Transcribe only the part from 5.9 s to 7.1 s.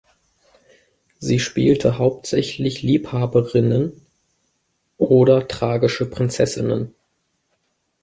Prinzessinnen.